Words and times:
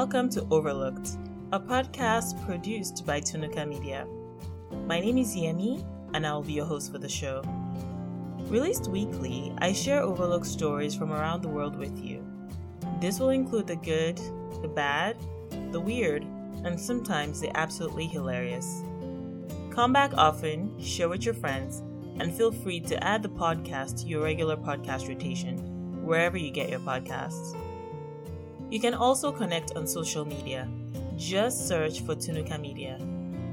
Welcome 0.00 0.30
to 0.30 0.46
Overlooked, 0.50 1.18
a 1.52 1.60
podcast 1.60 2.42
produced 2.46 3.04
by 3.04 3.20
Tunuka 3.20 3.68
Media. 3.68 4.06
My 4.86 4.98
name 4.98 5.18
is 5.18 5.36
Yemi, 5.36 5.84
and 6.14 6.26
I 6.26 6.32
will 6.32 6.42
be 6.42 6.54
your 6.54 6.64
host 6.64 6.90
for 6.90 6.96
the 6.96 7.06
show. 7.06 7.42
Released 8.48 8.88
weekly, 8.88 9.52
I 9.58 9.74
share 9.74 10.00
overlooked 10.00 10.46
stories 10.46 10.94
from 10.94 11.12
around 11.12 11.42
the 11.42 11.50
world 11.50 11.76
with 11.76 12.02
you. 12.02 12.24
This 12.98 13.20
will 13.20 13.28
include 13.28 13.66
the 13.66 13.76
good, 13.76 14.16
the 14.62 14.68
bad, 14.74 15.18
the 15.70 15.80
weird, 15.80 16.24
and 16.64 16.80
sometimes 16.80 17.38
the 17.38 17.54
absolutely 17.54 18.06
hilarious. 18.06 18.82
Come 19.70 19.92
back 19.92 20.14
often, 20.14 20.80
share 20.80 21.10
with 21.10 21.26
your 21.26 21.34
friends, 21.34 21.82
and 22.18 22.34
feel 22.34 22.52
free 22.52 22.80
to 22.80 23.04
add 23.04 23.22
the 23.22 23.28
podcast 23.28 24.00
to 24.00 24.06
your 24.06 24.22
regular 24.22 24.56
podcast 24.56 25.10
rotation, 25.10 25.58
wherever 26.02 26.38
you 26.38 26.50
get 26.50 26.70
your 26.70 26.80
podcasts. 26.80 27.54
You 28.70 28.78
can 28.78 28.94
also 28.94 29.32
connect 29.32 29.76
on 29.76 29.86
social 29.86 30.24
media. 30.24 30.68
Just 31.16 31.66
search 31.66 32.02
for 32.02 32.14
Tunuka 32.14 32.58
Media. 32.60 32.98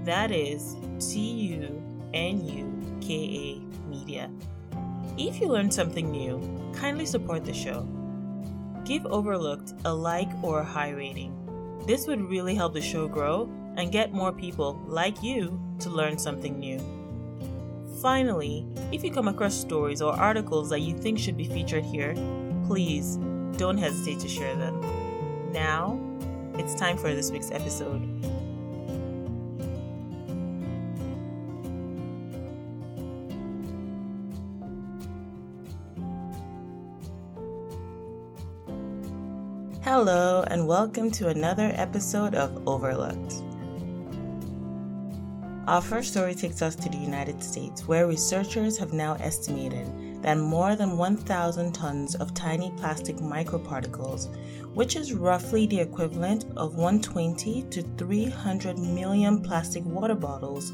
That 0.06 0.32
is 0.32 0.76
T 1.00 1.20
U 1.20 1.82
N 2.14 2.46
U 2.46 2.98
K 3.02 3.14
A 3.16 3.90
Media. 3.90 4.30
If 5.18 5.42
you 5.42 5.48
learned 5.48 5.74
something 5.74 6.12
new, 6.12 6.40
kindly 6.76 7.08
support 7.08 7.44
the 7.44 7.54
show. 7.54 7.88
Give 8.86 9.08
Overlooked 9.08 9.74
a 9.86 9.94
like 9.94 10.30
or 10.44 10.60
a 10.60 10.64
high 10.64 10.92
rating. 10.92 11.34
This 11.88 12.06
would 12.06 12.22
really 12.22 12.54
help 12.54 12.74
the 12.74 12.82
show 12.82 13.08
grow 13.08 13.50
and 13.76 13.92
get 13.92 14.14
more 14.14 14.32
people 14.32 14.80
like 14.86 15.24
you 15.24 15.60
to 15.80 15.90
learn 15.90 16.20
something 16.20 16.60
new. 16.60 16.80
Finally, 18.02 18.68
if 18.92 19.04
you 19.04 19.12
come 19.12 19.28
across 19.28 19.56
stories 19.56 20.02
or 20.02 20.14
articles 20.14 20.70
that 20.70 20.82
you 20.82 20.96
think 20.96 21.18
should 21.18 21.38
be 21.38 21.46
featured 21.46 21.84
here, 21.84 22.14
please 22.68 23.18
don't 23.58 23.78
hesitate 23.78 24.20
to 24.20 24.28
share 24.28 24.56
them. 24.56 25.07
Now, 25.52 26.00
it's 26.56 26.76
time 26.76 26.98
for 26.98 27.14
this 27.14 27.32
week's 27.32 27.52
episode. 27.52 28.02
Hello, 39.84 40.44
and 40.48 40.68
welcome 40.68 41.10
to 41.12 41.30
another 41.30 41.72
episode 41.76 42.36
of 42.36 42.68
Overlooked. 42.68 43.42
Our 45.68 45.82
first 45.82 46.12
story 46.12 46.36
takes 46.36 46.62
us 46.62 46.76
to 46.76 46.90
the 46.90 46.98
United 46.98 47.42
States, 47.42 47.88
where 47.88 48.06
researchers 48.06 48.78
have 48.78 48.92
now 48.92 49.14
estimated 49.16 49.88
that 50.28 50.38
more 50.38 50.76
than 50.76 50.98
1,000 50.98 51.72
tons 51.72 52.16
of 52.16 52.34
tiny 52.34 52.70
plastic 52.76 53.16
microparticles, 53.16 54.28
which 54.74 54.98
is 54.98 55.14
roughly 55.14 55.66
the 55.68 55.80
equivalent 55.80 56.44
of 56.58 56.76
120 56.76 57.62
to 57.70 57.82
300 57.98 58.78
million 58.78 59.42
plastic 59.42 59.86
water 59.86 60.16
bottles, 60.16 60.74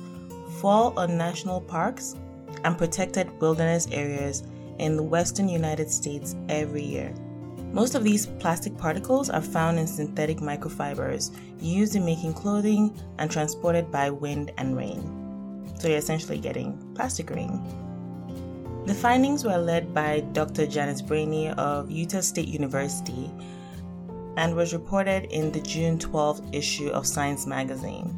fall 0.59 0.97
on 0.97 1.19
national 1.19 1.61
parks 1.61 2.15
and 2.63 2.79
protected 2.79 3.29
wilderness 3.39 3.87
areas 3.91 4.41
in 4.79 4.95
the 4.95 5.03
western 5.03 5.47
United 5.47 5.91
States 5.91 6.35
every 6.49 6.81
year. 6.81 7.13
Most 7.71 7.93
of 7.93 8.03
these 8.03 8.25
plastic 8.25 8.75
particles 8.75 9.29
are 9.29 9.39
found 9.39 9.77
in 9.77 9.85
synthetic 9.85 10.39
microfibers 10.39 11.29
used 11.61 11.95
in 11.95 12.03
making 12.03 12.33
clothing 12.33 12.99
and 13.19 13.29
transported 13.29 13.91
by 13.91 14.09
wind 14.09 14.51
and 14.57 14.75
rain. 14.75 15.03
So 15.77 15.89
you're 15.89 15.99
essentially 15.99 16.39
getting 16.39 16.75
plastic 16.95 17.29
rain. 17.29 17.82
The 18.85 18.93
findings 18.93 19.45
were 19.45 19.57
led 19.57 19.93
by 19.93 20.19
Dr. 20.33 20.67
Janice 20.67 21.01
Brahney 21.01 21.55
of 21.57 21.89
Utah 21.89 22.19
State 22.19 22.49
University 22.49 23.31
and 24.35 24.53
was 24.57 24.73
reported 24.73 25.23
in 25.31 25.53
the 25.53 25.61
June 25.61 25.97
12th 25.97 26.53
issue 26.53 26.89
of 26.89 27.07
Science 27.07 27.47
magazine. 27.47 28.13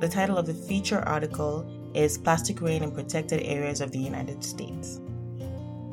The 0.00 0.08
title 0.10 0.36
of 0.36 0.44
the 0.44 0.52
feature 0.52 1.00
article 1.08 1.66
is 1.94 2.18
Plastic 2.18 2.60
Rain 2.60 2.82
in 2.82 2.92
Protected 2.92 3.40
Areas 3.42 3.80
of 3.80 3.90
the 3.90 4.00
United 4.00 4.44
States. 4.44 5.00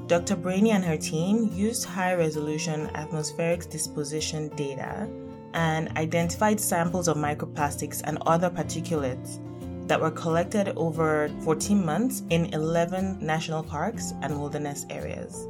Dr. 0.08 0.36
Brahney 0.36 0.72
and 0.72 0.84
her 0.84 0.98
team 0.98 1.50
used 1.54 1.86
high 1.86 2.14
resolution 2.14 2.90
atmospheric 2.96 3.70
deposition 3.70 4.50
data 4.58 5.08
and 5.54 5.96
identified 5.98 6.60
samples 6.60 7.08
of 7.08 7.16
microplastics 7.16 8.02
and 8.04 8.18
other 8.26 8.50
particulates 8.50 9.40
that 9.90 10.00
were 10.00 10.12
collected 10.12 10.72
over 10.78 11.30
14 11.44 11.84
months 11.84 12.22
in 12.30 12.54
11 12.54 13.18
national 13.20 13.64
parks 13.64 14.14
and 14.22 14.40
wilderness 14.40 14.86
areas. 14.92 15.48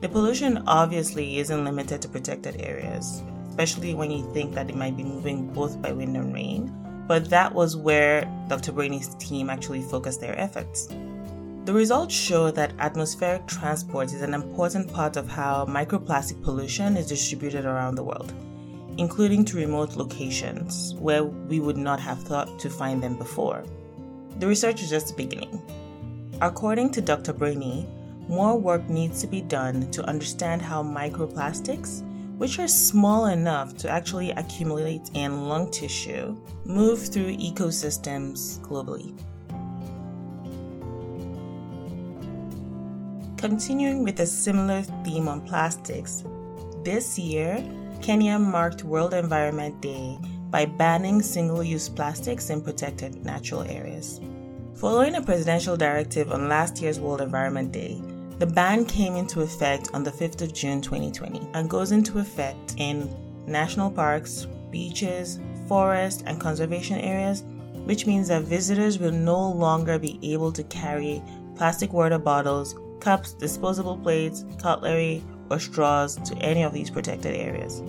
The 0.00 0.08
pollution 0.08 0.62
obviously 0.68 1.38
isn't 1.38 1.64
limited 1.64 2.00
to 2.02 2.08
protected 2.08 2.60
areas, 2.60 3.22
especially 3.48 3.94
when 3.94 4.12
you 4.12 4.22
think 4.32 4.54
that 4.54 4.70
it 4.70 4.76
might 4.76 4.96
be 4.96 5.02
moving 5.02 5.52
both 5.52 5.82
by 5.82 5.92
wind 5.92 6.16
and 6.16 6.32
rain, 6.32 6.72
but 7.08 7.28
that 7.28 7.52
was 7.52 7.76
where 7.76 8.22
Dr. 8.48 8.72
Brahney's 8.72 9.14
team 9.16 9.50
actually 9.50 9.82
focused 9.82 10.20
their 10.20 10.38
efforts. 10.38 10.86
The 11.64 11.72
results 11.72 12.14
show 12.14 12.52
that 12.52 12.74
atmospheric 12.78 13.46
transport 13.46 14.12
is 14.12 14.22
an 14.22 14.34
important 14.34 14.92
part 14.92 15.16
of 15.16 15.28
how 15.28 15.66
microplastic 15.66 16.40
pollution 16.42 16.96
is 16.96 17.08
distributed 17.08 17.64
around 17.64 17.96
the 17.96 18.04
world, 18.04 18.32
including 18.98 19.44
to 19.46 19.56
remote 19.56 19.96
locations 19.96 20.94
where 20.94 21.24
we 21.24 21.60
would 21.60 21.76
not 21.76 22.00
have 22.00 22.22
thought 22.22 22.58
to 22.60 22.70
find 22.70 23.02
them 23.02 23.16
before. 23.16 23.64
The 24.38 24.46
research 24.46 24.82
is 24.82 24.90
just 24.90 25.16
beginning. 25.16 25.62
According 26.40 26.90
to 26.90 27.00
Dr. 27.00 27.32
Brahney, 27.32 27.86
more 28.28 28.58
work 28.58 28.88
needs 28.88 29.20
to 29.20 29.26
be 29.26 29.40
done 29.40 29.90
to 29.92 30.04
understand 30.04 30.62
how 30.62 30.82
microplastics, 30.82 32.02
which 32.38 32.58
are 32.58 32.68
small 32.68 33.26
enough 33.26 33.76
to 33.78 33.88
actually 33.88 34.30
accumulate 34.32 35.10
in 35.14 35.48
lung 35.48 35.70
tissue, 35.70 36.36
move 36.64 37.06
through 37.06 37.36
ecosystems 37.36 38.58
globally. 38.60 39.16
Continuing 43.38 44.02
with 44.02 44.20
a 44.20 44.26
similar 44.26 44.82
theme 45.04 45.28
on 45.28 45.42
plastics, 45.42 46.24
this 46.82 47.18
year, 47.18 47.62
Kenya 48.04 48.38
marked 48.38 48.84
World 48.84 49.14
Environment 49.14 49.80
Day 49.80 50.18
by 50.50 50.66
banning 50.66 51.22
single 51.22 51.64
use 51.64 51.88
plastics 51.88 52.50
in 52.50 52.60
protected 52.60 53.24
natural 53.24 53.62
areas. 53.62 54.20
Following 54.74 55.14
a 55.14 55.22
presidential 55.22 55.74
directive 55.74 56.30
on 56.30 56.46
last 56.46 56.82
year's 56.82 57.00
World 57.00 57.22
Environment 57.22 57.72
Day, 57.72 57.98
the 58.38 58.46
ban 58.46 58.84
came 58.84 59.16
into 59.16 59.40
effect 59.40 59.88
on 59.94 60.04
the 60.04 60.10
5th 60.10 60.42
of 60.42 60.52
June 60.52 60.82
2020 60.82 61.48
and 61.54 61.70
goes 61.70 61.92
into 61.92 62.18
effect 62.18 62.74
in 62.76 63.08
national 63.46 63.90
parks, 63.90 64.46
beaches, 64.70 65.40
forests, 65.66 66.22
and 66.26 66.38
conservation 66.38 66.98
areas, 66.98 67.42
which 67.86 68.04
means 68.04 68.28
that 68.28 68.42
visitors 68.42 68.98
will 68.98 69.12
no 69.12 69.50
longer 69.50 69.98
be 69.98 70.20
able 70.22 70.52
to 70.52 70.62
carry 70.64 71.22
plastic 71.56 71.94
water 71.94 72.18
bottles 72.18 72.74
cups, 73.00 73.32
disposable 73.32 73.98
plates, 73.98 74.44
cutlery, 74.58 75.22
or 75.50 75.58
straws 75.58 76.16
to 76.28 76.36
any 76.38 76.62
of 76.62 76.72
these 76.72 76.90
protected 76.90 77.34
areas. 77.34 77.82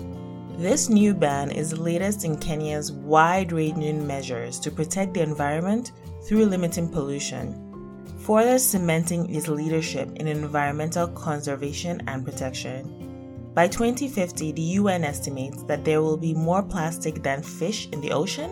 This 0.57 0.87
new 0.87 1.13
ban 1.13 1.51
is 1.51 1.71
the 1.71 1.81
latest 1.81 2.23
in 2.23 2.37
Kenya's 2.37 2.91
wide 2.91 3.51
ranging 3.51 4.07
measures 4.07 4.59
to 4.61 4.71
protect 4.71 5.13
the 5.13 5.21
environment 5.21 5.91
through 6.25 6.45
limiting 6.45 6.87
pollution, 6.87 8.05
further 8.19 8.57
cementing 8.57 9.35
its 9.35 9.47
leadership 9.47 10.15
in 10.15 10.27
environmental 10.27 11.07
conservation 11.09 12.01
and 12.07 12.23
protection. 12.23 13.51
By 13.53 13.67
2050, 13.67 14.53
the 14.53 14.61
UN 14.61 15.03
estimates 15.03 15.63
that 15.63 15.83
there 15.83 16.01
will 16.01 16.17
be 16.17 16.33
more 16.33 16.63
plastic 16.63 17.21
than 17.21 17.43
fish 17.43 17.89
in 17.91 18.01
the 18.01 18.11
ocean 18.11 18.51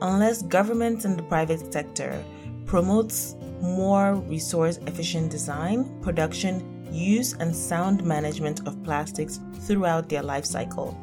unless 0.00 0.42
governments 0.42 1.04
and 1.04 1.18
the 1.18 1.22
private 1.22 1.72
sector 1.72 2.22
promotes 2.66 3.36
more 3.60 4.14
resource 4.14 4.78
efficient 4.86 5.30
design, 5.30 5.84
production, 6.02 6.71
use, 6.94 7.34
and 7.34 7.54
sound 7.54 8.04
management 8.04 8.66
of 8.66 8.82
plastics 8.82 9.40
throughout 9.60 10.08
their 10.08 10.22
life 10.22 10.44
cycle. 10.44 10.96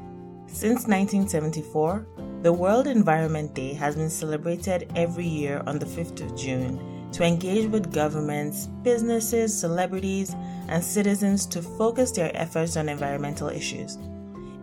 Since 0.48 0.88
1974, 0.88 2.08
the 2.42 2.54
World 2.54 2.88
Environment 2.88 3.54
Day 3.54 3.74
has 3.74 3.96
been 3.96 4.10
celebrated 4.10 4.92
every 4.96 5.28
year 5.28 5.62
on 5.68 5.78
the 5.78 5.86
5th 5.86 6.22
of 6.22 6.38
June 6.38 7.10
to 7.12 7.24
engage 7.24 7.70
with 7.70 7.94
governments, 7.94 8.68
businesses, 8.84 9.58
celebrities, 9.58 10.36
and 10.68 10.84
citizens 10.84 11.46
to 11.48 11.62
focus 11.62 12.12
their 12.12 12.32
efforts 12.36 12.78
on 12.78 12.88
environmental 12.88 13.50
issues. 13.50 13.98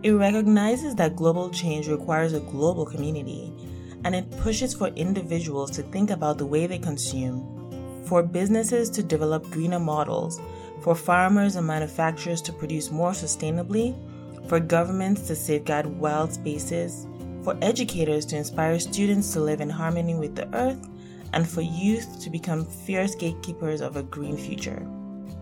It 0.03 0.11
recognizes 0.11 0.95
that 0.95 1.15
global 1.15 1.49
change 1.49 1.87
requires 1.87 2.33
a 2.33 2.39
global 2.39 2.85
community, 2.85 3.53
and 4.03 4.15
it 4.15 4.29
pushes 4.37 4.73
for 4.73 4.87
individuals 4.89 5.71
to 5.71 5.83
think 5.83 6.09
about 6.09 6.37
the 6.37 6.45
way 6.45 6.67
they 6.67 6.79
consume, 6.79 8.03
for 8.05 8.23
businesses 8.23 8.89
to 8.91 9.03
develop 9.03 9.49
greener 9.49 9.79
models, 9.79 10.39
for 10.81 10.95
farmers 10.95 11.55
and 11.55 11.67
manufacturers 11.67 12.41
to 12.43 12.53
produce 12.53 12.91
more 12.91 13.11
sustainably, 13.11 13.95
for 14.47 14.59
governments 14.59 15.27
to 15.27 15.35
safeguard 15.35 15.85
wild 15.85 16.33
spaces, 16.33 17.07
for 17.43 17.57
educators 17.61 18.25
to 18.27 18.37
inspire 18.37 18.79
students 18.79 19.33
to 19.33 19.39
live 19.39 19.61
in 19.61 19.69
harmony 19.69 20.15
with 20.15 20.35
the 20.35 20.47
earth, 20.55 20.87
and 21.33 21.47
for 21.47 21.61
youth 21.61 22.21
to 22.21 22.29
become 22.29 22.65
fierce 22.65 23.15
gatekeepers 23.15 23.81
of 23.81 23.97
a 23.97 24.03
green 24.03 24.37
future. 24.37 24.87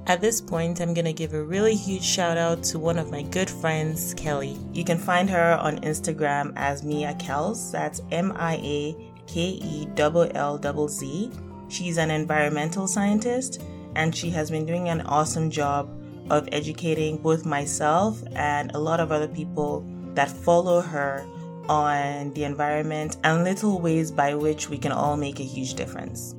At 0.08 0.22
this 0.22 0.40
point, 0.40 0.82
I'm 0.82 0.94
going 0.94 1.06
to 1.06 1.14
give 1.14 1.34
a 1.34 1.44
really 1.44 1.76
huge 1.76 2.04
shout 2.04 2.38
out 2.38 2.62
to 2.66 2.78
one 2.78 3.00
of 3.00 3.10
my 3.10 3.24
good 3.24 3.50
friends, 3.50 4.14
Kelly. 4.14 4.56
You 4.72 4.84
can 4.84 5.00
find 5.00 5.28
her 5.32 5.58
on 5.60 5.80
Instagram 5.80 6.54
as 6.56 6.84
Mia 6.84 7.16
Kells. 7.16 7.72
That's 7.72 8.02
M 8.12 8.32
I 8.36 8.56
A 8.58 9.14
K 9.26 9.42
E 9.42 9.88
L 9.98 10.60
L 10.64 10.88
Z. 10.88 11.32
She's 11.70 11.98
an 11.98 12.12
environmental 12.12 12.88
scientist 12.88 13.64
and 13.96 14.16
she 14.16 14.30
has 14.30 14.52
been 14.52 14.66
doing 14.66 14.90
an 14.90 15.02
awesome 15.02 15.50
job 15.50 15.90
of 16.30 16.50
educating 16.52 17.18
both 17.18 17.46
myself 17.46 18.22
and 18.36 18.72
a 18.74 18.80
lot 18.80 19.00
of 19.00 19.12
other 19.12 19.28
people 19.28 19.86
that 20.14 20.30
follow 20.30 20.82
her 20.82 21.26
on 21.70 22.34
the 22.34 22.44
environment 22.44 23.18
and 23.24 23.44
little 23.44 23.80
ways 23.80 24.12
by 24.12 24.34
which 24.34 24.70
we 24.70 24.78
can 24.78 24.92
all 24.92 25.18
make 25.18 25.40
a 25.40 25.44
huge 25.44 25.74
difference. 25.74 26.36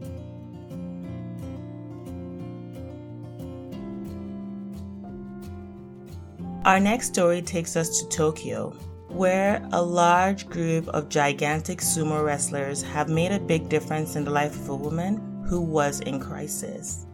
Our 6.65 6.81
next 6.81 7.09
story 7.09 7.43
takes 7.43 7.77
us 7.77 8.01
to 8.01 8.09
Tokyo, 8.09 8.71
where 9.09 9.65
a 9.73 9.81
large 9.81 10.49
group 10.49 10.89
of 10.89 11.09
gigantic 11.09 11.79
sumo 11.79 12.25
wrestlers 12.25 12.83
have 12.83 13.09
made 13.09 13.31
a 13.31 13.39
big 13.39 13.69
difference 13.69 14.17
in 14.17 14.25
the 14.25 14.33
life 14.33 14.57
of 14.57 14.71
a 14.71 14.75
woman 14.75 15.45
who 15.49 15.61
was 15.61 16.01
in 16.01 16.19
crisis. 16.19 17.07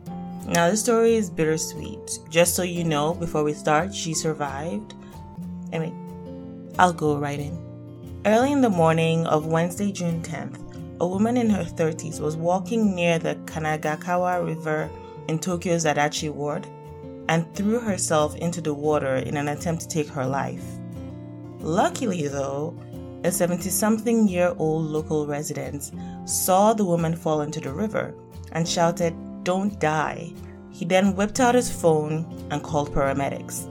Now, 0.46 0.68
this 0.68 0.80
story 0.80 1.14
is 1.14 1.30
bittersweet. 1.30 2.18
Just 2.28 2.56
so 2.56 2.62
you 2.62 2.82
know, 2.82 3.14
before 3.14 3.44
we 3.44 3.52
start, 3.52 3.94
she 3.94 4.12
survived. 4.12 4.94
I 5.72 5.78
mean, 5.78 6.72
I'll 6.78 6.92
go 6.92 7.16
right 7.16 7.38
in. 7.38 7.56
Early 8.26 8.52
in 8.52 8.60
the 8.60 8.70
morning 8.70 9.24
of 9.26 9.46
Wednesday, 9.46 9.92
June 9.92 10.20
10th, 10.22 10.58
a 11.00 11.06
woman 11.06 11.36
in 11.36 11.48
her 11.50 11.64
30s 11.64 12.20
was 12.20 12.36
walking 12.36 12.94
near 12.94 13.18
the 13.18 13.36
Kanagakawa 13.46 14.44
River 14.44 14.90
in 15.28 15.38
Tokyo's 15.38 15.84
Adachi 15.84 16.30
ward 16.30 16.66
and 17.28 17.52
threw 17.54 17.78
herself 17.78 18.36
into 18.36 18.60
the 18.60 18.74
water 18.74 19.16
in 19.16 19.36
an 19.36 19.48
attempt 19.48 19.82
to 19.82 19.88
take 19.88 20.08
her 20.08 20.26
life. 20.26 20.64
Luckily, 21.60 22.26
though, 22.26 22.76
a 23.24 23.30
70 23.30 23.70
something 23.70 24.26
year 24.26 24.54
old 24.58 24.86
local 24.86 25.26
resident 25.26 25.92
saw 26.24 26.72
the 26.72 26.84
woman 26.84 27.14
fall 27.14 27.42
into 27.42 27.60
the 27.60 27.72
river 27.72 28.14
and 28.52 28.68
shouted, 28.68 29.14
Don't 29.42 29.78
die. 29.80 30.32
He 30.70 30.84
then 30.84 31.14
whipped 31.14 31.40
out 31.40 31.54
his 31.54 31.70
phone 31.70 32.26
and 32.50 32.62
called 32.62 32.94
paramedics. 32.94 33.68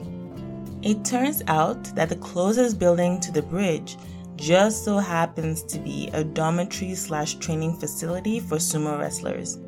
It 0.84 1.06
turns 1.06 1.42
out 1.48 1.84
that 1.96 2.10
the 2.10 2.16
closest 2.16 2.80
building 2.80 3.20
to 3.22 3.32
the 3.32 3.42
bridge 3.42 3.98
just 4.36 4.84
so 4.84 4.98
happens 4.98 5.64
to 5.64 5.80
be 5.80 6.10
a 6.14 6.24
dormitory 6.24 6.96
slash 6.96 7.36
training 7.36 7.78
facility 7.78 8.40
for 8.40 8.58
sumo 8.58 9.00
wrestlers. 9.00 9.60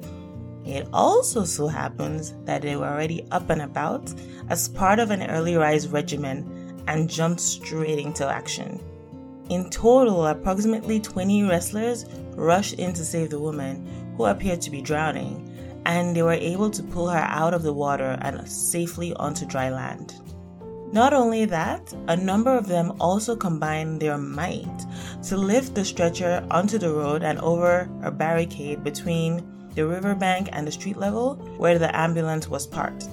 It 0.66 0.88
also 0.94 1.44
so 1.44 1.68
happens 1.68 2.34
that 2.46 2.62
they 2.62 2.76
were 2.76 2.88
already 2.88 3.28
up 3.32 3.50
and 3.50 3.62
about 3.62 4.12
as 4.50 4.70
part 4.70 5.00
of 5.00 5.12
an 5.12 5.30
early 5.30 5.56
rise 5.56 5.88
regimen 5.88 6.84
and 6.88 7.10
jumped 7.10 7.42
straight 7.42 8.00
into 8.00 8.28
action. 8.28 8.80
In 9.50 9.70
total, 9.70 10.26
approximately 10.26 11.00
20 11.00 11.44
wrestlers 11.44 12.06
rushed 12.36 12.76
in 12.76 12.94
to 12.94 13.04
save 13.04 13.30
the 13.30 13.40
woman, 13.40 13.86
who 14.18 14.26
appeared 14.26 14.62
to 14.62 14.72
be 14.72 14.82
drowning, 14.82 15.50
and 15.86 16.16
they 16.16 16.22
were 16.22 16.34
able 16.34 16.70
to 16.70 16.84
pull 16.84 17.08
her 17.08 17.26
out 17.28 17.54
of 17.54 17.64
the 17.64 17.74
water 17.74 18.18
and 18.22 18.48
safely 18.48 19.14
onto 19.16 19.46
dry 19.46 19.70
land. 19.70 20.16
Not 20.92 21.14
only 21.14 21.46
that, 21.46 21.92
a 22.08 22.16
number 22.16 22.56
of 22.56 22.68
them 22.68 22.94
also 23.00 23.36
combined 23.36 24.00
their 24.00 24.18
might 24.18 24.86
to 25.24 25.38
lift 25.38 25.74
the 25.74 25.84
stretcher 25.84 26.46
onto 26.52 26.78
the 26.78 26.92
road 26.92 27.24
and 27.24 27.40
over 27.40 27.90
a 28.04 28.12
barricade 28.12 28.84
between 28.84 29.44
the 29.74 29.88
riverbank 29.88 30.50
and 30.52 30.68
the 30.68 30.72
street 30.72 30.98
level 30.98 31.36
where 31.58 31.80
the 31.80 31.96
ambulance 31.98 32.48
was 32.48 32.68
parked. 32.68 33.08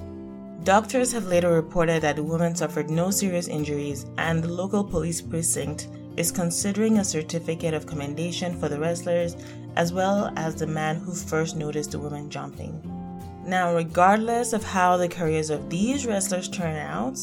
Doctors 0.63 1.11
have 1.11 1.25
later 1.25 1.51
reported 1.51 2.03
that 2.03 2.17
the 2.17 2.23
woman 2.23 2.53
suffered 2.53 2.91
no 2.91 3.09
serious 3.09 3.47
injuries, 3.47 4.05
and 4.19 4.43
the 4.43 4.47
local 4.47 4.83
police 4.83 5.19
precinct 5.19 5.87
is 6.17 6.31
considering 6.31 6.97
a 6.97 7.03
certificate 7.03 7.73
of 7.73 7.85
commendation 7.85 8.59
for 8.59 8.69
the 8.69 8.79
wrestlers 8.79 9.35
as 9.75 9.93
well 9.93 10.31
as 10.35 10.55
the 10.55 10.67
man 10.67 10.97
who 10.97 11.13
first 11.13 11.55
noticed 11.55 11.91
the 11.91 11.99
woman 11.99 12.29
jumping. 12.29 12.81
Now, 13.45 13.73
regardless 13.73 14.53
of 14.53 14.63
how 14.63 14.97
the 14.97 15.07
careers 15.07 15.49
of 15.49 15.69
these 15.69 16.05
wrestlers 16.05 16.47
turn 16.47 16.75
out, 16.75 17.19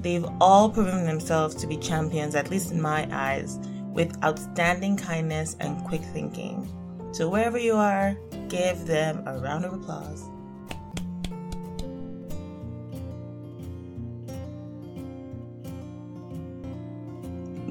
they've 0.00 0.26
all 0.40 0.68
proven 0.70 1.04
themselves 1.04 1.54
to 1.56 1.66
be 1.66 1.76
champions, 1.76 2.34
at 2.34 2.50
least 2.50 2.72
in 2.72 2.80
my 2.80 3.08
eyes, 3.12 3.58
with 3.92 4.16
outstanding 4.24 4.96
kindness 4.96 5.56
and 5.60 5.84
quick 5.84 6.02
thinking. 6.02 6.68
So, 7.12 7.28
wherever 7.28 7.58
you 7.58 7.74
are, 7.76 8.16
give 8.48 8.86
them 8.86 9.22
a 9.26 9.38
round 9.38 9.64
of 9.64 9.72
applause. 9.72 10.24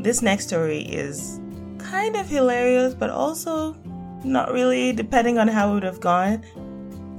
This 0.07 0.21
next 0.21 0.47
story 0.47 0.83
is 0.83 1.37
kind 1.79 2.15
of 2.15 2.29
hilarious, 2.29 2.93
but 2.93 3.09
also 3.09 3.75
not 4.23 4.53
really, 4.53 4.93
depending 4.93 5.37
on 5.37 5.49
how 5.49 5.71
it 5.71 5.73
would 5.73 5.83
have 5.83 5.99
gone. 5.99 6.45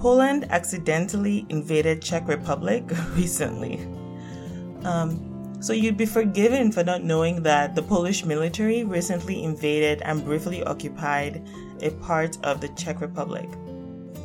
Poland 0.01 0.47
accidentally 0.49 1.45
invaded 1.51 2.01
Czech 2.01 2.27
Republic 2.27 2.85
recently. 3.15 3.79
Um, 4.85 5.59
so 5.61 5.75
you'd 5.75 5.99
be 5.99 6.07
forgiven 6.07 6.73
for 6.73 6.83
not 6.83 7.05
knowing 7.05 7.43
that 7.43 7.75
the 7.75 7.83
Polish 7.83 8.25
military 8.25 8.85
recently 8.85 9.45
invaded 9.45 10.01
and 10.01 10.25
briefly 10.25 10.65
occupied 10.65 11.47
a 11.83 11.91
part 11.91 12.39
of 12.43 12.63
the 12.63 12.69
Czech 12.69 13.03
Republic. 13.03 13.51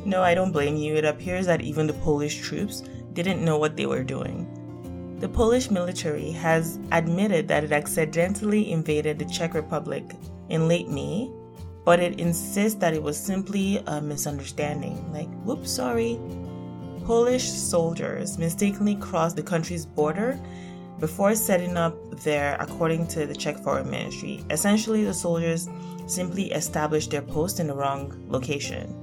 No, 0.06 0.22
I 0.22 0.34
don't 0.34 0.52
blame 0.52 0.76
you. 0.76 0.94
It 0.94 1.04
appears 1.04 1.44
that 1.44 1.60
even 1.60 1.86
the 1.86 2.00
Polish 2.00 2.40
troops 2.40 2.82
didn't 3.12 3.44
know 3.44 3.58
what 3.58 3.76
they 3.76 3.84
were 3.84 4.04
doing. 4.04 4.63
The 5.24 5.30
Polish 5.30 5.70
military 5.70 6.32
has 6.32 6.78
admitted 6.92 7.48
that 7.48 7.64
it 7.64 7.72
accidentally 7.72 8.70
invaded 8.70 9.18
the 9.18 9.24
Czech 9.24 9.54
Republic 9.54 10.04
in 10.50 10.68
late 10.68 10.90
May, 10.90 11.30
but 11.82 11.98
it 11.98 12.20
insists 12.20 12.78
that 12.80 12.92
it 12.92 13.02
was 13.02 13.16
simply 13.16 13.82
a 13.86 14.02
misunderstanding. 14.02 15.10
Like, 15.14 15.30
whoops, 15.42 15.70
sorry. 15.70 16.20
Polish 17.06 17.48
soldiers 17.48 18.36
mistakenly 18.36 18.96
crossed 18.96 19.36
the 19.36 19.42
country's 19.42 19.86
border 19.86 20.38
before 21.00 21.34
setting 21.34 21.78
up 21.78 21.96
there, 22.20 22.58
according 22.60 23.06
to 23.06 23.24
the 23.24 23.34
Czech 23.34 23.56
Foreign 23.56 23.90
Ministry. 23.90 24.44
Essentially, 24.50 25.04
the 25.04 25.14
soldiers 25.14 25.70
simply 26.06 26.52
established 26.52 27.12
their 27.12 27.22
post 27.22 27.60
in 27.60 27.68
the 27.68 27.74
wrong 27.74 28.12
location. 28.28 28.94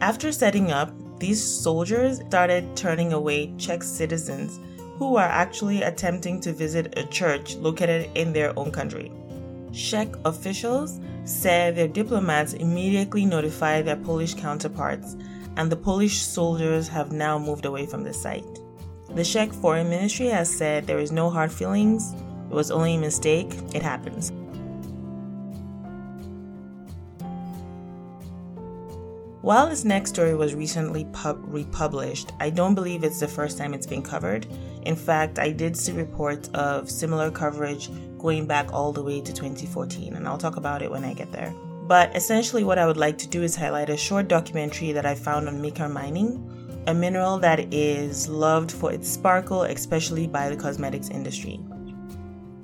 After 0.00 0.32
setting 0.32 0.72
up, 0.72 0.90
these 1.20 1.40
soldiers 1.40 2.18
started 2.26 2.76
turning 2.76 3.12
away 3.12 3.54
Czech 3.58 3.84
citizens 3.84 4.58
who 4.98 5.16
are 5.16 5.28
actually 5.28 5.82
attempting 5.82 6.40
to 6.40 6.52
visit 6.52 6.98
a 6.98 7.06
church 7.06 7.54
located 7.56 8.10
in 8.14 8.32
their 8.32 8.58
own 8.58 8.72
country. 8.72 9.12
Czech 9.72 10.08
officials 10.24 11.00
said 11.24 11.76
their 11.76 11.88
diplomats 11.88 12.54
immediately 12.54 13.24
notified 13.24 13.86
their 13.86 13.96
Polish 13.96 14.34
counterparts, 14.34 15.16
and 15.56 15.70
the 15.70 15.76
Polish 15.76 16.20
soldiers 16.20 16.88
have 16.88 17.12
now 17.12 17.38
moved 17.38 17.64
away 17.64 17.86
from 17.86 18.02
the 18.02 18.12
site. 18.12 18.44
The 19.14 19.24
Czech 19.24 19.52
Foreign 19.52 19.88
Ministry 19.88 20.26
has 20.26 20.50
said 20.50 20.86
there 20.86 20.98
is 20.98 21.12
no 21.12 21.30
hard 21.30 21.52
feelings, 21.52 22.14
it 22.50 22.54
was 22.54 22.70
only 22.70 22.96
a 22.96 22.98
mistake, 22.98 23.54
it 23.74 23.82
happens. 23.82 24.32
While 29.40 29.68
this 29.68 29.84
next 29.84 30.10
story 30.10 30.34
was 30.34 30.54
recently 30.56 31.04
pub- 31.12 31.40
republished, 31.46 32.32
I 32.40 32.50
don't 32.50 32.74
believe 32.74 33.04
it's 33.04 33.20
the 33.20 33.28
first 33.28 33.56
time 33.56 33.72
it's 33.72 33.86
been 33.86 34.02
covered. 34.02 34.48
In 34.82 34.96
fact, 34.96 35.38
I 35.38 35.52
did 35.52 35.76
see 35.76 35.92
reports 35.92 36.48
of 36.54 36.90
similar 36.90 37.30
coverage 37.30 37.88
going 38.18 38.46
back 38.46 38.72
all 38.72 38.92
the 38.92 39.02
way 39.02 39.20
to 39.20 39.32
2014, 39.32 40.14
and 40.14 40.26
I'll 40.26 40.38
talk 40.38 40.56
about 40.56 40.82
it 40.82 40.90
when 40.90 41.04
I 41.04 41.14
get 41.14 41.30
there. 41.30 41.54
But 41.86 42.16
essentially, 42.16 42.64
what 42.64 42.78
I 42.78 42.86
would 42.86 42.96
like 42.96 43.16
to 43.18 43.28
do 43.28 43.44
is 43.44 43.54
highlight 43.54 43.90
a 43.90 43.96
short 43.96 44.26
documentary 44.26 44.90
that 44.90 45.06
I 45.06 45.14
found 45.14 45.46
on 45.46 45.62
Mica 45.62 45.88
mining, 45.88 46.82
a 46.88 46.92
mineral 46.92 47.38
that 47.38 47.72
is 47.72 48.28
loved 48.28 48.72
for 48.72 48.92
its 48.92 49.08
sparkle, 49.08 49.62
especially 49.62 50.26
by 50.26 50.48
the 50.48 50.56
cosmetics 50.56 51.10
industry. 51.10 51.60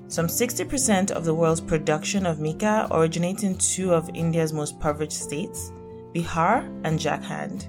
Some 0.08 0.26
60% 0.26 1.12
of 1.12 1.24
the 1.24 1.34
world's 1.34 1.60
production 1.60 2.26
of 2.26 2.40
mica 2.40 2.88
originates 2.90 3.42
in 3.42 3.56
two 3.58 3.94
of 3.94 4.10
India's 4.12 4.52
most 4.52 4.74
impoverished 4.74 5.12
states, 5.12 5.72
Bihar, 6.14 6.64
and 6.84 6.98
Jharkhand. 6.98 7.68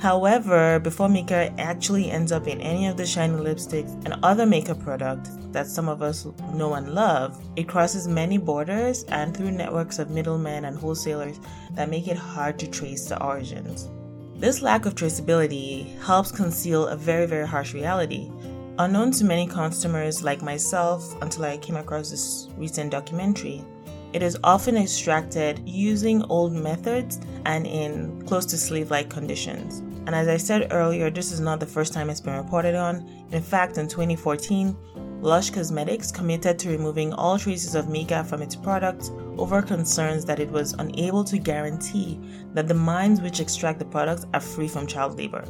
However, 0.00 0.78
before 0.78 1.10
mica 1.10 1.52
actually 1.58 2.10
ends 2.10 2.32
up 2.32 2.46
in 2.46 2.58
any 2.62 2.86
of 2.86 2.96
the 2.96 3.04
shiny 3.04 3.36
lipsticks 3.36 3.92
and 4.06 4.18
other 4.22 4.46
makeup 4.46 4.80
products 4.80 5.36
that 5.52 5.66
some 5.66 5.90
of 5.90 6.00
us 6.00 6.26
know 6.54 6.72
and 6.72 6.94
love, 6.94 7.38
it 7.56 7.68
crosses 7.68 8.08
many 8.08 8.38
borders 8.38 9.04
and 9.08 9.36
through 9.36 9.50
networks 9.50 9.98
of 9.98 10.08
middlemen 10.08 10.64
and 10.64 10.78
wholesalers 10.78 11.38
that 11.72 11.90
make 11.90 12.08
it 12.08 12.16
hard 12.16 12.58
to 12.60 12.66
trace 12.66 13.10
the 13.10 13.22
origins. 13.22 13.90
This 14.36 14.62
lack 14.62 14.86
of 14.86 14.94
traceability 14.94 15.98
helps 16.00 16.32
conceal 16.32 16.86
a 16.86 16.96
very, 16.96 17.26
very 17.26 17.46
harsh 17.46 17.74
reality. 17.74 18.30
Unknown 18.78 19.10
to 19.12 19.24
many 19.26 19.46
customers 19.46 20.22
like 20.22 20.40
myself 20.40 21.14
until 21.20 21.44
I 21.44 21.58
came 21.58 21.76
across 21.76 22.08
this 22.08 22.48
recent 22.56 22.90
documentary, 22.90 23.62
it 24.12 24.22
is 24.22 24.36
often 24.42 24.76
extracted 24.76 25.60
using 25.66 26.22
old 26.24 26.52
methods 26.52 27.20
and 27.46 27.66
in 27.66 28.22
close 28.26 28.44
to 28.46 28.58
slave 28.58 28.90
like 28.90 29.08
conditions. 29.08 29.78
And 30.06 30.14
as 30.14 30.28
I 30.28 30.36
said 30.36 30.72
earlier, 30.72 31.10
this 31.10 31.30
is 31.30 31.40
not 31.40 31.60
the 31.60 31.66
first 31.66 31.92
time 31.92 32.10
it's 32.10 32.20
been 32.20 32.36
reported 32.36 32.74
on. 32.74 33.08
In 33.30 33.42
fact, 33.42 33.78
in 33.78 33.86
2014, 33.86 34.76
Lush 35.20 35.50
Cosmetics 35.50 36.10
committed 36.10 36.58
to 36.58 36.70
removing 36.70 37.12
all 37.12 37.38
traces 37.38 37.74
of 37.74 37.88
mica 37.88 38.24
from 38.24 38.40
its 38.40 38.56
products 38.56 39.10
over 39.36 39.60
concerns 39.60 40.24
that 40.24 40.40
it 40.40 40.50
was 40.50 40.72
unable 40.74 41.22
to 41.24 41.38
guarantee 41.38 42.18
that 42.54 42.66
the 42.66 42.74
mines 42.74 43.20
which 43.20 43.38
extract 43.38 43.78
the 43.78 43.84
products 43.84 44.26
are 44.32 44.40
free 44.40 44.66
from 44.66 44.86
child 44.86 45.18
labor. 45.18 45.44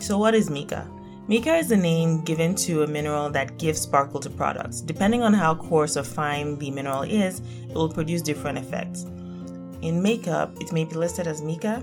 So, 0.00 0.18
what 0.18 0.34
is 0.34 0.50
mica? 0.50 0.86
Mica 1.26 1.56
is 1.56 1.68
the 1.68 1.76
name 1.76 2.20
given 2.20 2.54
to 2.54 2.82
a 2.82 2.86
mineral 2.86 3.30
that 3.30 3.56
gives 3.56 3.80
sparkle 3.80 4.20
to 4.20 4.28
products. 4.28 4.82
Depending 4.82 5.22
on 5.22 5.32
how 5.32 5.54
coarse 5.54 5.96
or 5.96 6.02
fine 6.02 6.58
the 6.58 6.70
mineral 6.70 7.00
is, 7.00 7.40
it 7.66 7.74
will 7.74 7.88
produce 7.88 8.20
different 8.20 8.58
effects. 8.58 9.04
In 9.80 10.02
makeup, 10.02 10.54
it 10.60 10.70
may 10.70 10.84
be 10.84 10.96
listed 10.96 11.26
as 11.26 11.40
mica, 11.40 11.82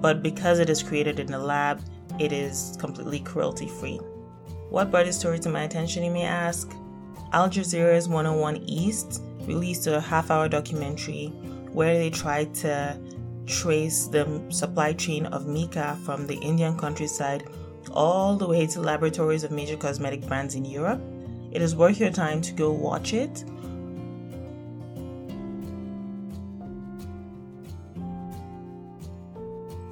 but 0.00 0.22
because 0.22 0.58
it 0.58 0.70
is 0.70 0.82
created 0.82 1.20
in 1.20 1.32
a 1.34 1.38
lab, 1.38 1.80
it 2.18 2.32
is 2.32 2.76
completely 2.78 3.20
cruelty 3.20 3.68
free. 3.68 3.98
What 4.70 4.90
brought 4.90 5.06
this 5.06 5.18
story 5.18 5.38
to 5.40 5.48
my 5.48 5.62
attention, 5.62 6.04
you 6.04 6.10
may 6.10 6.24
ask? 6.24 6.72
Al 7.32 7.48
Jazeera's 7.48 8.08
101 8.08 8.56
East 8.66 9.22
released 9.42 9.86
a 9.86 10.00
half 10.00 10.30
hour 10.30 10.48
documentary 10.48 11.28
where 11.72 11.98
they 11.98 12.10
tried 12.10 12.54
to 12.54 12.98
trace 13.46 14.06
the 14.06 14.42
supply 14.48 14.92
chain 14.92 15.26
of 15.26 15.46
mica 15.46 15.98
from 16.04 16.26
the 16.26 16.36
Indian 16.36 16.76
countryside 16.76 17.44
all 17.92 18.36
the 18.36 18.46
way 18.46 18.66
to 18.66 18.80
laboratories 18.80 19.44
of 19.44 19.50
major 19.50 19.76
cosmetic 19.76 20.26
brands 20.26 20.54
in 20.54 20.64
Europe. 20.64 21.00
It 21.52 21.62
is 21.62 21.76
worth 21.76 22.00
your 22.00 22.10
time 22.10 22.40
to 22.42 22.52
go 22.52 22.72
watch 22.72 23.12
it. 23.12 23.44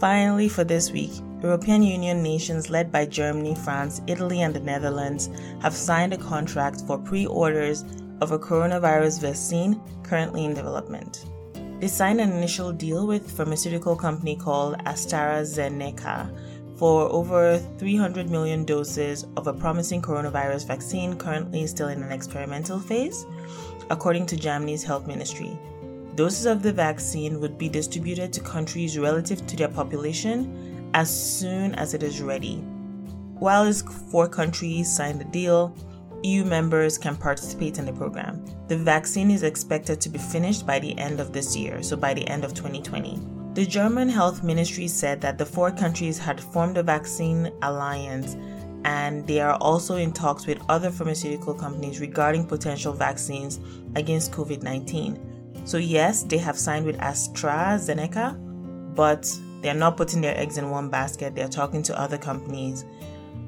Finally, 0.04 0.50
for 0.50 0.64
this 0.64 0.90
week, 0.90 1.12
European 1.42 1.82
Union 1.82 2.23
nations 2.23 2.68
led 2.68 2.92
by 2.92 3.06
Germany, 3.06 3.54
France, 3.54 4.02
Italy, 4.06 4.42
and 4.42 4.54
the 4.54 4.61
Netherlands 4.61 5.30
have 5.62 5.75
signed 5.75 6.12
a 6.12 6.18
contract 6.18 6.82
for 6.82 6.99
pre 6.99 7.25
orders 7.25 7.87
of 8.20 8.30
a 8.30 8.38
coronavirus 8.38 9.23
vaccine 9.23 9.80
currently 10.02 10.44
in 10.44 10.52
development. 10.52 11.25
They 11.80 11.88
signed 11.88 12.20
an 12.20 12.32
initial 12.32 12.70
deal 12.70 13.06
with 13.06 13.30
pharmaceutical 13.30 13.96
company 13.96 14.37
called 14.37 14.76
AstraZeneca 14.80 16.28
for 16.76 17.11
over 17.11 17.56
300 17.78 18.28
million 18.28 18.66
doses 18.66 19.25
of 19.38 19.46
a 19.46 19.54
promising 19.54 20.02
coronavirus 20.02 20.66
vaccine 20.66 21.16
currently 21.16 21.66
still 21.66 21.88
in 21.88 22.02
an 22.02 22.12
experimental 22.12 22.78
phase, 22.78 23.25
according 23.88 24.26
to 24.26 24.37
Germany's 24.37 24.84
health 24.84 25.06
ministry. 25.06 25.58
Doses 26.14 26.47
of 26.47 26.62
the 26.62 26.73
vaccine 26.73 27.40
would 27.40 27.59
be 27.59 27.68
distributed 27.68 28.33
to 28.33 28.40
countries 28.40 28.97
relative 28.97 29.44
to 29.49 29.56
their 29.56 29.68
population 29.68 30.90
as 30.94 31.11
soon 31.11 31.75
as 31.75 31.92
it 31.92 32.04
is 32.04 32.23
ready. 32.23 32.59
While 33.40 33.64
these 33.64 33.83
four 33.83 34.28
countries 34.28 34.94
signed 34.94 35.21
the 35.21 35.25
deal, 35.25 35.76
EU 36.23 36.44
members 36.44 36.99
can 36.99 37.16
participate 37.16 37.78
in 37.78 37.87
the 37.87 37.92
program. 37.92 38.44
The 38.68 38.76
vaccine 38.76 39.28
is 39.30 39.42
expected 39.42 40.00
to 40.00 40.09
be 40.09 40.18
finished 40.18 40.64
by 40.64 40.78
the 40.78 40.97
end 40.99 41.18
of 41.18 41.33
this 41.33 41.56
year, 41.56 41.83
so 41.83 41.97
by 41.97 42.14
the 42.14 42.26
end 42.28 42.44
of 42.44 42.54
2020. 42.54 43.21
The 43.54 43.66
German 43.66 44.09
health 44.09 44.44
ministry 44.44 44.87
said 44.87 45.21
that 45.21 45.37
the 45.37 45.44
four 45.44 45.73
countries 45.73 46.16
had 46.16 46.40
formed 46.40 46.78
a 46.78 46.83
vaccine 46.85 47.52
alliance 47.62 48.37
and 48.85 49.26
they 49.26 49.40
are 49.40 49.56
also 49.56 49.97
in 49.97 50.12
talks 50.12 50.47
with 50.47 50.62
other 50.68 50.90
pharmaceutical 50.90 51.54
companies 51.54 52.00
regarding 52.00 52.47
potential 52.47 52.92
vaccines 52.92 53.59
against 53.97 54.30
COVID 54.30 54.62
19. 54.62 55.34
So, 55.64 55.78
yes, 55.78 56.23
they 56.23 56.38
have 56.38 56.59
signed 56.59 56.85
with 56.85 56.99
AstraZeneca, 56.99 58.94
but 58.94 59.26
they're 59.62 59.75
not 59.75 59.97
putting 59.97 60.21
their 60.21 60.37
eggs 60.38 60.59
in 60.59 60.71
one 60.71 60.90
basket. 60.90 61.35
They're 61.35 61.49
talking 61.49 61.83
to 61.85 61.99
other 61.99 62.18
companies. 62.18 62.85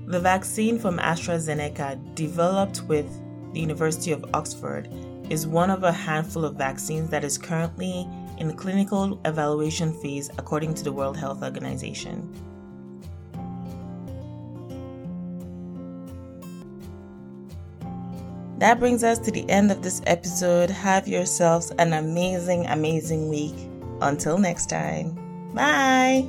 The 0.07 0.19
vaccine 0.19 0.79
from 0.79 0.99
AstraZeneca, 0.99 2.15
developed 2.15 2.83
with 2.85 3.07
the 3.53 3.61
University 3.61 4.13
of 4.13 4.25
Oxford, 4.33 4.89
is 5.29 5.47
one 5.47 5.71
of 5.71 5.83
a 5.83 5.93
handful 5.93 6.45
of 6.45 6.55
vaccines 6.55 7.11
that 7.11 7.25
is 7.25 7.37
currently 7.37 8.09
in 8.39 8.49
the 8.49 8.55
clinical 8.55 9.21
evaluation 9.25 9.93
phase 10.01 10.31
according 10.39 10.75
to 10.75 10.85
the 10.85 10.93
World 10.93 11.17
Health 11.17 11.43
Organization. 11.43 12.33
That 18.59 18.79
brings 18.79 19.05
us 19.05 19.19
to 19.19 19.31
the 19.31 19.49
end 19.51 19.71
of 19.71 19.83
this 19.83 20.01
episode. 20.07 20.71
Have 20.71 21.07
yourselves 21.07 21.73
an 21.79 21.93
amazing, 21.93 22.67
amazing 22.67 23.29
week. 23.29 23.55
Until 24.01 24.39
next 24.39 24.71
time. 24.71 25.15
Bye. 25.53 26.27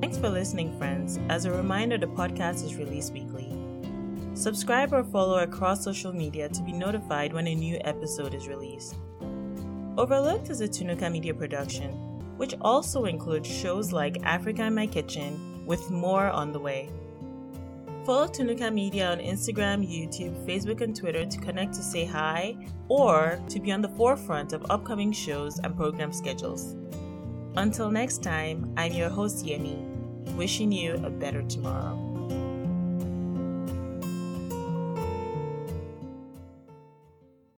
Thanks 0.00 0.18
for 0.18 0.28
listening, 0.28 0.76
friends. 0.76 1.18
As 1.30 1.46
a 1.46 1.50
reminder, 1.50 1.96
the 1.96 2.06
podcast 2.06 2.62
is 2.62 2.76
released 2.76 3.14
weekly. 3.14 3.48
Subscribe 4.34 4.92
or 4.92 5.04
follow 5.04 5.38
across 5.38 5.82
social 5.82 6.12
media 6.12 6.50
to 6.50 6.62
be 6.62 6.72
notified 6.72 7.32
when 7.32 7.46
a 7.46 7.54
new 7.54 7.78
episode 7.84 8.34
is 8.34 8.48
released. 8.48 8.96
Overlooked 9.98 10.48
is 10.48 10.62
a 10.62 10.68
Tunuka 10.68 11.12
Media 11.12 11.34
production, 11.34 11.90
which 12.38 12.54
also 12.62 13.04
includes 13.04 13.48
shows 13.48 13.92
like 13.92 14.22
Africa 14.22 14.64
in 14.64 14.74
My 14.74 14.86
Kitchen, 14.86 15.64
with 15.66 15.90
more 15.90 16.30
on 16.30 16.50
the 16.50 16.58
way. 16.58 16.88
Follow 18.06 18.26
Tunuka 18.26 18.72
Media 18.72 19.12
on 19.12 19.18
Instagram, 19.18 19.86
YouTube, 19.86 20.34
Facebook, 20.46 20.80
and 20.80 20.96
Twitter 20.96 21.26
to 21.26 21.38
connect 21.38 21.74
to 21.74 21.82
say 21.82 22.04
hi 22.04 22.56
or 22.88 23.38
to 23.48 23.60
be 23.60 23.70
on 23.70 23.82
the 23.82 23.88
forefront 23.90 24.52
of 24.52 24.64
upcoming 24.70 25.12
shows 25.12 25.58
and 25.58 25.76
program 25.76 26.12
schedules. 26.12 26.74
Until 27.56 27.90
next 27.90 28.22
time, 28.22 28.72
I'm 28.78 28.92
your 28.92 29.10
host, 29.10 29.44
Yemi 29.44 29.92
wishing 30.36 30.72
you 30.72 30.94
a 31.04 31.10
better 31.10 31.42
tomorrow. 31.42 32.11